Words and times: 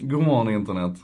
God 0.00 0.22
morgon 0.22 0.54
internet. 0.54 0.98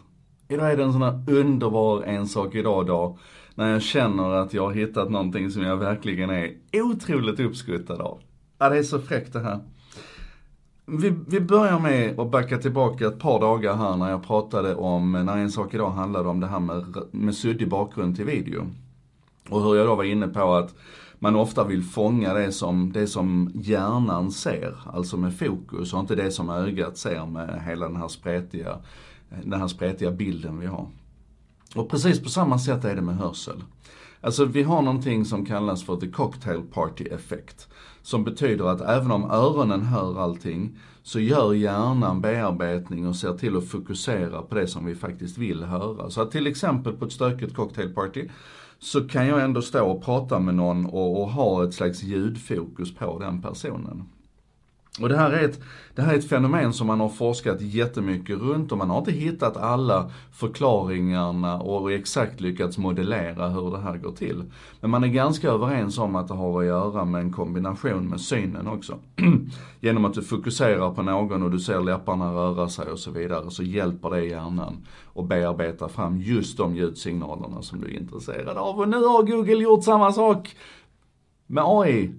Idag 0.49 0.73
är 0.73 0.77
det 0.77 0.83
en 0.83 0.93
sån 0.93 1.03
här 1.03 1.23
underbar 1.27 2.03
en 2.03 2.27
sak 2.27 2.55
idag-dag. 2.55 3.19
När 3.55 3.73
jag 3.73 3.83
känner 3.83 4.31
att 4.31 4.55
jag 4.55 4.63
har 4.63 4.73
hittat 4.73 5.11
någonting 5.11 5.51
som 5.51 5.63
jag 5.63 5.77
verkligen 5.77 6.31
är 6.31 6.51
otroligt 6.73 7.41
uppskuttad 7.41 8.01
av. 8.01 8.21
Ja, 8.59 8.69
det 8.69 8.79
är 8.79 8.83
så 8.83 8.99
fräckt 8.99 9.33
det 9.33 9.41
här. 9.41 9.59
Vi, 10.87 11.15
vi 11.27 11.41
börjar 11.41 11.79
med 11.79 12.21
att 12.21 12.31
backa 12.31 12.59
tillbaka 12.59 13.07
ett 13.07 13.19
par 13.19 13.41
dagar 13.41 13.77
här 13.77 13.97
när 13.97 14.11
jag 14.11 14.27
pratade 14.27 14.75
om, 14.75 15.13
när 15.13 15.37
en 15.37 15.51
sak 15.51 15.75
idag 15.75 15.91
handlade 15.91 16.29
om 16.29 16.41
det 16.41 16.47
här 16.47 16.61
med, 16.61 16.85
med 17.11 17.35
suddig 17.35 17.69
bakgrund 17.69 18.17
till 18.17 18.25
video. 18.25 18.67
Och 19.49 19.63
hur 19.63 19.75
jag 19.75 19.87
då 19.87 19.95
var 19.95 20.05
inne 20.05 20.29
på 20.29 20.55
att 20.55 20.75
man 21.19 21.37
ofta 21.37 21.65
vill 21.65 21.83
fånga 21.83 22.35
det 22.35 22.53
som, 22.53 22.93
det 22.93 23.07
som 23.07 23.51
hjärnan 23.55 24.31
ser, 24.31 24.77
alltså 24.93 25.17
med 25.17 25.39
fokus 25.39 25.95
och 25.95 26.01
inte 26.01 26.15
det 26.15 26.31
som 26.31 26.51
ögat 26.51 26.97
ser 26.97 27.27
med 27.27 27.63
hela 27.67 27.89
den 27.89 27.97
här 27.97 28.09
spretiga, 28.09 28.79
den 29.45 29.61
här 29.61 29.69
spretiga 29.69 30.11
bilden 30.11 30.59
vi 30.59 30.67
har. 30.67 30.87
Och 31.75 31.91
precis 31.91 32.23
på 32.23 32.29
samma 32.29 32.59
sätt 32.59 32.85
är 32.85 32.97
det 32.97 33.03
med 33.03 33.17
hörsel. 33.17 33.63
Alltså 34.21 34.45
vi 34.45 34.63
har 34.63 34.83
någonting 34.83 35.25
som 35.25 35.47
kallas 35.47 35.85
för 35.85 35.97
the 35.97 36.09
cocktail 36.09 36.63
party 36.63 37.05
effect. 37.05 37.69
Som 38.03 38.25
betyder 38.25 38.65
att 38.65 38.81
även 38.81 39.11
om 39.11 39.31
öronen 39.31 39.83
hör 39.83 40.21
allting, 40.21 40.79
så 41.03 41.21
gör 41.21 41.53
hjärnan 41.53 42.21
bearbetning 42.21 43.07
och 43.07 43.17
ser 43.17 43.33
till 43.33 43.57
att 43.57 43.69
fokusera 43.69 44.43
på 44.43 44.55
det 44.55 44.67
som 44.67 44.85
vi 44.85 44.95
faktiskt 44.95 45.39
vill 45.39 45.65
höra. 45.65 46.11
Så 46.11 46.23
att 46.23 46.31
till 46.31 46.47
exempel 46.47 46.93
på 46.93 47.05
ett 47.05 47.13
stökigt 47.13 47.55
cocktailparty, 47.55 48.29
så 48.83 49.09
kan 49.09 49.27
jag 49.27 49.43
ändå 49.43 49.63
stå 49.63 49.91
och 49.91 50.03
prata 50.03 50.39
med 50.39 50.55
någon 50.55 50.87
och, 50.87 51.21
och 51.21 51.29
ha 51.29 51.65
ett 51.65 51.75
slags 51.75 52.03
ljudfokus 52.03 52.95
på 52.95 53.19
den 53.19 53.43
personen. 53.43 54.05
Och 55.01 55.09
det 55.09 55.17
här, 55.17 55.31
är 55.31 55.45
ett, 55.45 55.61
det 55.95 56.03
här 56.03 56.15
är 56.15 56.19
ett 56.19 56.29
fenomen 56.29 56.73
som 56.73 56.87
man 56.87 57.01
har 57.01 57.09
forskat 57.09 57.61
jättemycket 57.61 58.39
runt 58.39 58.73
och 58.73 58.79
man 58.79 58.91
har 58.91 58.99
inte 58.99 59.13
hittat 59.13 59.57
alla 59.57 60.11
förklaringarna 60.33 61.61
och 61.61 61.93
exakt 61.93 62.41
lyckats 62.41 62.79
modellera 62.79 63.49
hur 63.49 63.71
det 63.71 63.79
här 63.79 63.97
går 63.97 64.13
till. 64.13 64.45
Men 64.81 64.91
man 64.91 65.05
är 65.05 65.09
ganska 65.09 65.49
överens 65.49 65.99
om 65.99 66.17
att 66.17 66.29
det 66.29 66.35
har 66.35 66.61
att 66.61 66.67
göra 66.67 67.05
med 67.05 67.21
en 67.21 67.33
kombination 67.33 68.09
med 68.09 68.21
synen 68.21 68.67
också. 68.67 68.99
Genom 69.81 70.05
att 70.05 70.15
du 70.15 70.23
fokuserar 70.23 70.95
på 70.95 71.03
någon 71.03 71.43
och 71.43 71.51
du 71.51 71.61
ser 71.61 71.81
läpparna 71.81 72.33
röra 72.33 72.69
sig 72.69 72.87
och 72.87 72.99
så 72.99 73.11
vidare 73.11 73.51
så 73.51 73.63
hjälper 73.63 74.11
det 74.11 74.25
hjärnan 74.25 74.77
att 75.15 75.29
bearbeta 75.29 75.89
fram 75.89 76.21
just 76.21 76.57
de 76.57 76.77
ljudsignalerna 76.77 77.63
som 77.63 77.81
du 77.81 77.87
är 77.87 78.01
intresserad 78.01 78.57
av. 78.57 78.79
Och 78.81 78.89
nu 78.89 78.97
har 78.97 79.23
Google 79.23 79.63
gjort 79.63 79.85
samma 79.85 80.13
sak 80.13 80.57
med 81.47 81.65
AI. 81.67 82.11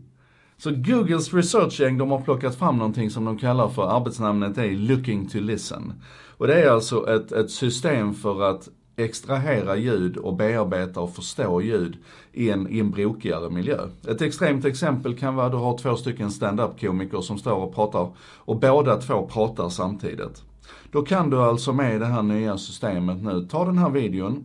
Så 0.64 0.72
Googles 0.72 1.34
researchgäng, 1.34 1.98
de 1.98 2.12
har 2.12 2.22
plockat 2.22 2.56
fram 2.56 2.78
någonting 2.78 3.10
som 3.10 3.26
de 3.26 3.38
kallar 3.38 3.70
för, 3.70 3.98
arbetsnamnet 3.98 4.58
är 4.58 4.72
Looking 4.72 5.30
to 5.30 5.40
Listen. 5.40 5.94
Och 6.38 6.48
det 6.48 6.64
är 6.64 6.72
alltså 6.72 7.10
ett, 7.16 7.32
ett 7.32 7.52
system 7.52 8.14
för 8.14 8.42
att 8.42 8.70
extrahera 8.96 9.78
ljud 9.78 10.18
och 10.18 10.36
bearbeta 10.36 11.00
och 11.00 11.16
förstå 11.16 11.62
ljud 11.62 11.98
i 12.34 12.50
en, 12.50 12.68
i 12.70 12.80
en 12.80 12.92
brokigare 12.92 13.50
miljö. 13.50 13.88
Ett 14.08 14.22
extremt 14.22 14.66
exempel 14.66 15.18
kan 15.18 15.36
vara 15.36 15.46
att 15.46 15.52
du 15.52 15.58
har 15.58 15.78
två 15.78 15.96
stycken 15.96 16.32
stand-up 16.32 16.80
komiker 16.80 17.22
som 17.22 17.38
står 17.38 17.56
och 17.56 17.76
pratar 17.76 18.08
och 18.20 18.60
båda 18.60 18.98
två 18.98 19.28
pratar 19.28 19.70
samtidigt. 19.70 20.44
Då 20.92 21.02
kan 21.02 21.30
du 21.30 21.38
alltså 21.38 21.74
med 21.74 22.02
det 22.02 22.08
här 22.08 22.24
nya 22.24 22.58
systemet 22.58 23.24
nu 23.24 23.48
ta 23.52 23.66
den 23.66 23.78
här 23.78 23.90
videon 23.90 24.44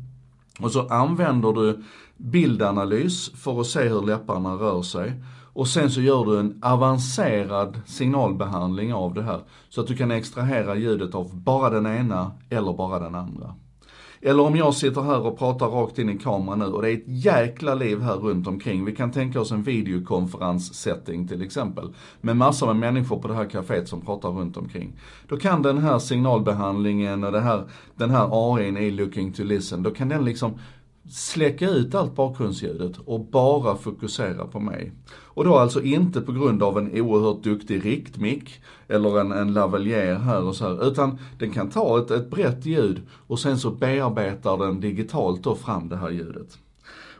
och 0.60 0.72
så 0.72 0.88
använder 0.88 1.52
du 1.52 1.82
bildanalys 2.16 3.30
för 3.30 3.60
att 3.60 3.66
se 3.66 3.88
hur 3.88 4.02
läpparna 4.02 4.54
rör 4.54 4.82
sig 4.82 5.12
och 5.52 5.68
sen 5.68 5.90
så 5.90 6.00
gör 6.00 6.24
du 6.24 6.40
en 6.40 6.58
avancerad 6.62 7.80
signalbehandling 7.86 8.94
av 8.94 9.14
det 9.14 9.22
här. 9.22 9.40
Så 9.68 9.80
att 9.80 9.86
du 9.86 9.96
kan 9.96 10.10
extrahera 10.10 10.76
ljudet 10.76 11.14
av 11.14 11.36
bara 11.40 11.70
den 11.70 11.86
ena 11.86 12.32
eller 12.50 12.72
bara 12.72 12.98
den 12.98 13.14
andra. 13.14 13.54
Eller 14.22 14.42
om 14.42 14.56
jag 14.56 14.74
sitter 14.74 15.02
här 15.02 15.26
och 15.26 15.38
pratar 15.38 15.66
rakt 15.66 15.98
in 15.98 16.10
i 16.10 16.18
kameran 16.18 16.58
nu 16.58 16.64
och 16.64 16.82
det 16.82 16.90
är 16.90 16.94
ett 16.94 17.04
jäkla 17.06 17.74
liv 17.74 18.00
här 18.00 18.16
runt 18.16 18.46
omkring. 18.46 18.84
Vi 18.84 18.96
kan 18.96 19.10
tänka 19.10 19.40
oss 19.40 19.52
en 19.52 19.62
videokonferenssetting 19.62 21.28
till 21.28 21.42
exempel. 21.42 21.94
Med 22.20 22.36
massor 22.36 22.66
med 22.66 22.76
människor 22.76 23.18
på 23.18 23.28
det 23.28 23.34
här 23.34 23.44
kaféet 23.44 23.84
som 23.84 24.00
pratar 24.00 24.28
runt 24.28 24.56
omkring. 24.56 24.92
Då 25.28 25.36
kan 25.36 25.62
den 25.62 25.78
här 25.78 25.98
signalbehandlingen 25.98 27.24
och 27.24 27.32
det 27.32 27.40
här, 27.40 27.64
den 27.96 28.10
här 28.10 28.28
AIn 28.32 28.76
i 28.76 28.90
Looking 28.90 29.32
to 29.32 29.42
Listen, 29.42 29.82
då 29.82 29.90
kan 29.90 30.08
den 30.08 30.24
liksom 30.24 30.58
släcka 31.08 31.70
ut 31.70 31.94
allt 31.94 32.14
bakgrundsljudet 32.14 32.98
och 33.04 33.20
bara 33.20 33.76
fokusera 33.76 34.46
på 34.46 34.60
mig. 34.60 34.92
Och 35.12 35.44
då 35.44 35.56
alltså 35.56 35.82
inte 35.82 36.20
på 36.20 36.32
grund 36.32 36.62
av 36.62 36.78
en 36.78 37.00
oerhört 37.00 37.42
duktig 37.42 37.84
riktmick 37.84 38.60
eller 38.88 39.20
en, 39.20 39.32
en 39.32 39.52
lavalier 39.52 40.14
här 40.14 40.42
och 40.42 40.56
så 40.56 40.68
här, 40.68 40.88
utan 40.88 41.18
den 41.38 41.50
kan 41.50 41.70
ta 41.70 41.98
ett, 41.98 42.10
ett 42.10 42.30
brett 42.30 42.66
ljud 42.66 43.02
och 43.26 43.38
sen 43.38 43.58
så 43.58 43.70
bearbetar 43.70 44.56
den 44.56 44.80
digitalt 44.80 45.42
då 45.42 45.54
fram 45.54 45.88
det 45.88 45.96
här 45.96 46.10
ljudet. 46.10 46.58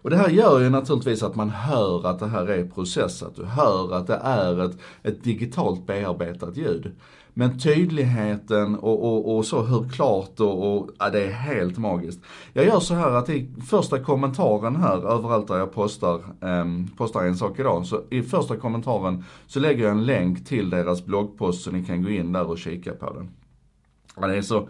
Och 0.02 0.10
det 0.10 0.16
här 0.16 0.28
gör 0.28 0.60
ju 0.60 0.70
naturligtvis 0.70 1.22
att 1.22 1.36
man 1.36 1.50
hör 1.50 2.06
att 2.06 2.18
det 2.18 2.26
här 2.26 2.46
är 2.46 2.68
processat. 2.68 3.36
Du 3.36 3.44
hör 3.44 3.94
att 3.94 4.06
det 4.06 4.20
är 4.22 4.64
ett, 4.64 4.78
ett 5.02 5.24
digitalt 5.24 5.86
bearbetat 5.86 6.56
ljud. 6.56 6.92
Men 7.34 7.58
tydligheten 7.58 8.76
och, 8.76 9.04
och, 9.04 9.36
och 9.36 9.46
så 9.46 9.62
hur 9.62 9.88
klart 9.88 10.40
och, 10.40 10.76
och 10.76 10.90
ja, 10.98 11.10
det 11.10 11.24
är 11.24 11.30
helt 11.30 11.78
magiskt. 11.78 12.20
Jag 12.52 12.64
gör 12.64 12.80
så 12.80 12.94
här 12.94 13.10
att 13.10 13.28
i 13.28 13.48
första 13.68 13.98
kommentaren 13.98 14.76
här, 14.76 14.96
överallt 14.96 15.48
där 15.48 15.58
jag 15.58 15.72
postar, 15.72 16.14
eh, 16.40 16.64
postar 16.96 17.24
en 17.24 17.36
sak 17.36 17.58
idag, 17.58 17.86
så 17.86 18.02
i 18.10 18.22
första 18.22 18.56
kommentaren 18.56 19.24
så 19.46 19.60
lägger 19.60 19.84
jag 19.84 19.92
en 19.92 20.06
länk 20.06 20.46
till 20.46 20.70
deras 20.70 21.04
bloggpost 21.04 21.62
så 21.64 21.70
ni 21.70 21.84
kan 21.84 22.02
gå 22.02 22.10
in 22.10 22.32
där 22.32 22.46
och 22.46 22.58
kika 22.58 22.92
på 22.92 23.12
den. 23.12 23.30
Ja, 24.16 24.26
det 24.26 24.36
är 24.36 24.42
så, 24.42 24.68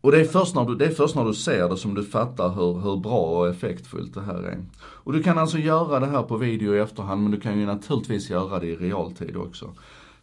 och 0.00 0.12
det 0.12 0.20
är, 0.20 0.24
först 0.24 0.54
när 0.54 0.64
du, 0.64 0.74
det 0.74 0.86
är 0.86 0.90
först 0.90 1.14
när 1.14 1.24
du 1.24 1.34
ser 1.34 1.68
det 1.68 1.76
som 1.76 1.94
du 1.94 2.04
fattar 2.04 2.48
hur, 2.48 2.80
hur 2.80 2.96
bra 2.96 3.20
och 3.20 3.48
effektfullt 3.48 4.14
det 4.14 4.20
här 4.20 4.42
är. 4.42 4.64
Och 4.78 5.12
du 5.12 5.22
kan 5.22 5.38
alltså 5.38 5.58
göra 5.58 6.00
det 6.00 6.06
här 6.06 6.22
på 6.22 6.36
video 6.36 6.74
i 6.74 6.78
efterhand, 6.78 7.22
men 7.22 7.32
du 7.32 7.40
kan 7.40 7.58
ju 7.58 7.66
naturligtvis 7.66 8.30
göra 8.30 8.60
det 8.60 8.66
i 8.66 8.76
realtid 8.76 9.36
också. 9.36 9.74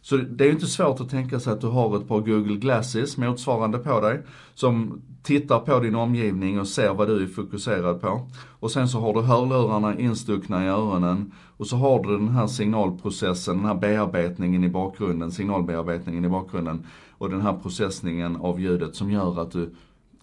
Så 0.08 0.16
det 0.16 0.44
är 0.44 0.46
ju 0.46 0.54
inte 0.54 0.66
svårt 0.66 1.00
att 1.00 1.10
tänka 1.10 1.40
sig 1.40 1.52
att 1.52 1.60
du 1.60 1.66
har 1.66 1.96
ett 1.96 2.08
par 2.08 2.20
Google 2.20 2.56
Glasses 2.56 3.16
motsvarande 3.16 3.78
på 3.78 4.00
dig. 4.00 4.22
Som 4.54 5.02
tittar 5.22 5.58
på 5.58 5.80
din 5.80 5.94
omgivning 5.94 6.60
och 6.60 6.68
ser 6.68 6.94
vad 6.94 7.08
du 7.08 7.22
är 7.22 7.26
fokuserad 7.26 8.00
på. 8.00 8.28
Och 8.60 8.70
sen 8.70 8.88
så 8.88 9.00
har 9.00 9.14
du 9.14 9.20
hörlurarna 9.20 9.98
instuckna 9.98 10.64
i 10.64 10.68
öronen. 10.68 11.32
Och 11.56 11.66
så 11.66 11.76
har 11.76 12.02
du 12.02 12.18
den 12.18 12.28
här 12.28 12.46
signalprocessen, 12.46 13.56
den 13.56 13.66
här 13.66 13.74
bearbetningen 13.74 14.64
i 14.64 14.68
bakgrunden, 14.68 15.32
signalbearbetningen 15.32 16.24
i 16.24 16.28
bakgrunden. 16.28 16.86
Och 17.18 17.30
den 17.30 17.40
här 17.40 17.54
processningen 17.62 18.36
av 18.36 18.60
ljudet 18.60 18.94
som 18.94 19.10
gör 19.10 19.42
att 19.42 19.50
du, 19.50 19.74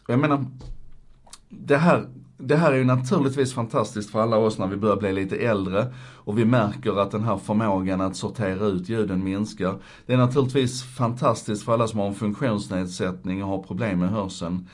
jag 0.08 0.20
menar, 0.20 0.46
det 1.50 1.78
här 1.78 2.06
det 2.38 2.56
här 2.56 2.72
är 2.72 2.78
ju 2.78 2.84
naturligtvis 2.84 3.54
fantastiskt 3.54 4.10
för 4.12 4.22
alla 4.22 4.38
oss 4.38 4.58
när 4.58 4.68
vi 4.68 4.76
börjar 4.76 4.96
bli 4.96 5.14
lite 5.14 5.36
äldre 5.38 5.88
och 6.16 6.38
vi 6.38 6.46
märker 6.46 7.02
att 7.02 7.12
den 7.12 7.24
här 7.24 7.38
förmågan 7.38 8.02
att 8.02 8.16
sortera 8.16 8.66
ut 8.66 8.90
ljuden 8.90 9.24
minskar. 9.24 9.76
Det 10.06 10.14
är 10.14 10.18
naturligtvis 10.18 10.84
fantastiskt 10.84 11.66
för 11.66 11.74
alla 11.74 11.88
som 11.88 12.00
har 12.00 12.08
en 12.08 12.16
funktionsnedsättning 12.16 13.44
och 13.44 13.50
har 13.50 13.64
problem 13.64 14.00
med 14.00 14.10
hörseln. 14.10 14.68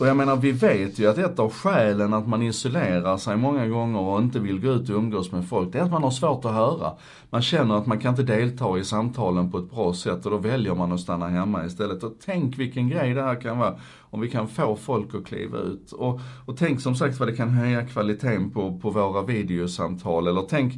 Och 0.00 0.08
jag 0.08 0.16
menar, 0.16 0.36
vi 0.36 0.52
vet 0.52 0.98
ju 0.98 1.10
att 1.10 1.18
ett 1.18 1.38
av 1.38 1.52
skälen 1.52 2.14
att 2.14 2.28
man 2.28 2.42
isolerar 2.42 3.16
sig 3.16 3.36
många 3.36 3.66
gånger 3.66 4.00
och 4.00 4.22
inte 4.22 4.38
vill 4.38 4.60
gå 4.60 4.68
ut 4.68 4.90
och 4.90 4.96
umgås 4.96 5.32
med 5.32 5.48
folk, 5.48 5.72
det 5.72 5.78
är 5.78 5.82
att 5.82 5.90
man 5.90 6.02
har 6.02 6.10
svårt 6.10 6.44
att 6.44 6.54
höra. 6.54 6.92
Man 7.30 7.42
känner 7.42 7.74
att 7.74 7.86
man 7.86 7.98
kan 7.98 8.10
inte 8.10 8.22
delta 8.22 8.78
i 8.78 8.84
samtalen 8.84 9.50
på 9.50 9.58
ett 9.58 9.70
bra 9.70 9.94
sätt 9.94 10.24
och 10.26 10.30
då 10.30 10.38
väljer 10.38 10.74
man 10.74 10.92
att 10.92 11.00
stanna 11.00 11.28
hemma 11.28 11.66
istället. 11.66 12.02
Och 12.02 12.12
tänk 12.24 12.58
vilken 12.58 12.88
grej 12.88 13.14
det 13.14 13.22
här 13.22 13.40
kan 13.40 13.58
vara 13.58 13.74
om 14.00 14.20
vi 14.20 14.30
kan 14.30 14.48
få 14.48 14.76
folk 14.76 15.14
att 15.14 15.24
kliva 15.24 15.58
ut. 15.58 15.92
Och, 15.92 16.20
och 16.46 16.56
tänk 16.56 16.80
som 16.80 16.91
sagt 16.94 17.18
vad 17.18 17.28
det 17.28 17.36
kan 17.36 17.48
höja 17.48 17.86
kvaliteten 17.86 18.50
på, 18.50 18.78
på 18.78 18.90
våra 18.90 19.22
videosamtal. 19.22 20.26
Eller 20.26 20.42
tänk 20.48 20.74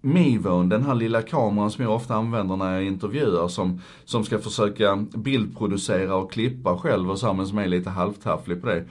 Mivon, 0.00 0.68
den 0.68 0.82
här 0.82 0.94
lilla 0.94 1.22
kameran 1.22 1.70
som 1.70 1.84
jag 1.84 1.94
ofta 1.94 2.14
använder 2.14 2.56
när 2.56 2.74
jag 2.74 2.84
intervjuar 2.84 3.48
som, 3.48 3.80
som 4.04 4.24
ska 4.24 4.38
försöka 4.38 4.96
bildproducera 4.96 6.16
och 6.16 6.32
klippa 6.32 6.78
själv 6.78 7.10
och 7.10 7.18
så 7.18 7.32
men 7.32 7.46
som 7.46 7.58
är 7.58 7.66
lite 7.66 7.90
halvtafflig 7.90 8.60
på 8.60 8.66
det. 8.66 8.84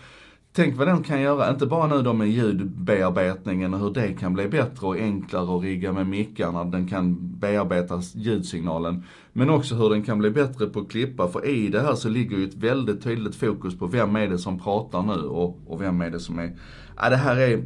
Tänk 0.53 0.77
vad 0.77 0.87
den 0.87 1.03
kan 1.03 1.21
göra, 1.21 1.49
inte 1.49 1.65
bara 1.65 1.87
nu 1.87 2.01
då 2.01 2.13
med 2.13 2.29
ljudbearbetningen 2.29 3.73
och 3.73 3.79
hur 3.79 3.93
det 3.93 4.13
kan 4.13 4.33
bli 4.33 4.47
bättre 4.47 4.87
och 4.87 4.95
enklare 4.95 5.57
att 5.57 5.63
rigga 5.63 5.93
med 5.93 6.07
mickarna, 6.07 6.63
den 6.63 6.87
kan 6.87 7.37
bearbeta 7.39 8.01
ljudsignalen. 8.13 9.03
Men 9.33 9.49
också 9.49 9.75
hur 9.75 9.89
den 9.89 10.03
kan 10.03 10.19
bli 10.19 10.29
bättre 10.29 10.65
på 10.65 10.79
att 10.79 10.89
klippa, 10.89 11.27
för 11.27 11.45
i 11.45 11.67
det 11.67 11.81
här 11.81 11.95
så 11.95 12.09
ligger 12.09 12.37
ju 12.37 12.43
ett 12.43 12.55
väldigt 12.55 13.03
tydligt 13.03 13.35
fokus 13.35 13.79
på 13.79 13.87
vem 13.87 14.15
är 14.15 14.27
det 14.27 14.37
som 14.37 14.59
pratar 14.59 15.01
nu 15.01 15.21
och, 15.21 15.59
och 15.67 15.81
vem 15.81 16.01
är 16.01 16.09
det 16.09 16.19
som 16.19 16.39
är, 16.39 16.55
ja 16.97 17.09
det 17.09 17.15
här 17.15 17.37
är 17.37 17.63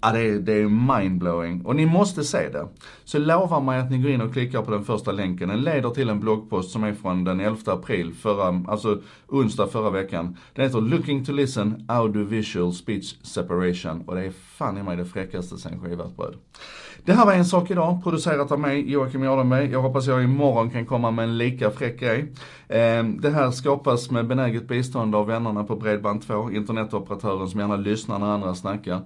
Ja, 0.00 0.12
det 0.12 0.20
är, 0.20 0.38
det 0.38 0.52
är 0.52 0.98
mindblowing. 0.98 1.62
Och 1.66 1.76
ni 1.76 1.86
måste 1.86 2.24
se 2.24 2.48
det. 2.48 2.68
Så 3.04 3.18
lova 3.18 3.60
mig 3.60 3.80
att 3.80 3.90
ni 3.90 3.98
går 3.98 4.10
in 4.10 4.20
och 4.20 4.32
klickar 4.32 4.62
på 4.62 4.70
den 4.70 4.84
första 4.84 5.12
länken. 5.12 5.48
Den 5.48 5.60
leder 5.60 5.90
till 5.90 6.08
en 6.08 6.20
bloggpost 6.20 6.70
som 6.70 6.84
är 6.84 6.94
från 6.94 7.24
den 7.24 7.40
11 7.40 7.72
april, 7.72 8.14
förra, 8.14 8.64
alltså 8.68 9.00
onsdag 9.28 9.66
förra 9.66 9.90
veckan. 9.90 10.36
Den 10.54 10.64
heter 10.64 10.80
Looking 10.80 11.24
to 11.24 11.32
listen 11.32 11.84
audiovisual 11.88 12.72
speech 12.72 13.14
separation. 13.22 14.02
Och 14.06 14.14
det 14.14 14.24
är 14.24 14.30
fan 14.30 14.78
i 14.78 14.82
mig 14.82 14.96
det 14.96 15.04
fräckaste 15.04 15.58
sen 15.58 15.80
skivat 15.80 16.16
bröd. 16.16 16.34
Det 17.04 17.12
här 17.12 17.26
var 17.26 17.32
en 17.32 17.44
sak 17.44 17.70
idag, 17.70 18.02
producerat 18.02 18.52
av 18.52 18.60
mig, 18.60 18.90
Joakim 18.90 19.22
Jardenberg. 19.22 19.70
Jag 19.70 19.82
hoppas 19.82 20.06
jag 20.06 20.24
imorgon 20.24 20.70
kan 20.70 20.86
komma 20.86 21.10
med 21.10 21.22
en 21.22 21.38
lika 21.38 21.70
fräck 21.70 22.00
grej. 22.00 22.32
Ehm, 22.68 23.20
det 23.20 23.30
här 23.30 23.50
skapas 23.50 24.10
med 24.10 24.26
benäget 24.26 24.68
bistånd 24.68 25.14
av 25.14 25.26
vännerna 25.26 25.64
på 25.64 25.76
Bredband2, 25.76 26.56
internetoperatören 26.56 27.48
som 27.48 27.60
gärna 27.60 27.76
lyssnar 27.76 28.18
när 28.18 28.26
andra 28.26 28.54
snackar. 28.54 29.00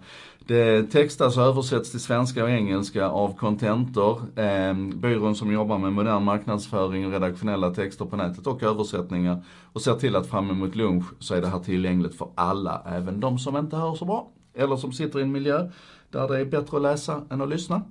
Det 0.46 0.90
textas 0.90 1.36
och 1.36 1.42
översätts 1.42 1.90
till 1.90 2.00
svenska 2.00 2.44
och 2.44 2.50
engelska 2.50 3.06
av 3.06 3.36
Contentor, 3.36 4.22
eh, 4.36 4.74
byrån 4.74 5.34
som 5.34 5.52
jobbar 5.52 5.78
med 5.78 5.92
modern 5.92 6.24
marknadsföring, 6.24 7.06
och 7.06 7.12
redaktionella 7.12 7.70
texter 7.70 8.04
på 8.04 8.16
nätet 8.16 8.46
och 8.46 8.62
översättningar. 8.62 9.44
Och 9.72 9.82
ser 9.82 9.94
till 9.94 10.16
att 10.16 10.26
fram 10.26 10.50
emot 10.50 10.74
lunch 10.74 11.04
så 11.18 11.34
är 11.34 11.40
det 11.40 11.46
här 11.46 11.58
tillgängligt 11.58 12.14
för 12.14 12.28
alla, 12.34 12.82
även 12.86 13.20
de 13.20 13.38
som 13.38 13.56
inte 13.56 13.76
hör 13.76 13.94
så 13.94 14.04
bra. 14.04 14.28
Eller 14.54 14.76
som 14.76 14.92
sitter 14.92 15.18
i 15.18 15.22
en 15.22 15.32
miljö 15.32 15.68
där 16.10 16.28
det 16.28 16.40
är 16.40 16.44
bättre 16.44 16.76
att 16.76 16.82
läsa 16.82 17.22
än 17.30 17.40
att 17.40 17.48
lyssna. 17.48 17.82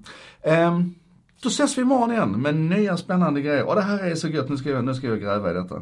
Eh, 0.42 0.80
då 1.44 1.50
ses 1.50 1.78
vi 1.78 1.82
imorgon 1.82 2.12
igen 2.12 2.42
med 2.42 2.56
nya 2.56 2.98
spännande 2.98 3.42
grejer. 3.42 3.68
Och 3.68 3.76
det 3.76 3.82
här 3.82 4.00
är 4.12 4.16
så 4.16 4.28
gött, 4.28 4.50
nu 4.50 4.58
ska 4.58 4.70
jag, 4.70 4.86
nu 4.86 4.94
ska 4.94 5.08
jag 5.08 5.20
gräva 5.20 5.52
i 5.52 5.54
detta. 5.54 5.82